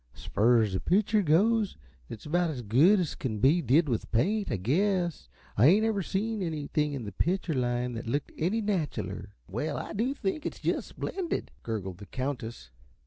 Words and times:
S' 0.15 0.23
fur 0.25 0.65
's 0.65 0.73
the 0.73 0.79
pitcher 0.79 1.21
goes, 1.21 1.77
it's 2.09 2.25
about 2.25 2.49
as 2.49 2.63
good 2.63 2.99
's 3.01 3.13
kin 3.13 3.37
be 3.37 3.61
did 3.61 3.87
with 3.87 4.11
paint, 4.11 4.51
I 4.51 4.57
guess. 4.57 5.29
I 5.55 5.67
ain't 5.67 5.85
ever 5.85 6.01
seen 6.01 6.41
anything 6.41 6.93
in 6.93 7.05
the 7.05 7.11
pitcher 7.11 7.53
line 7.53 7.93
that 7.93 8.07
looked 8.07 8.31
any 8.35 8.63
natcherler." 8.63 9.27
"Well, 9.47 9.77
I 9.77 9.93
do 9.93 10.15
think 10.15 10.43
it's 10.43 10.59
just 10.61 10.87
splendid!" 10.87 11.51
gurgled 11.61 11.99
the 11.99 12.07
Countess. 12.07 12.71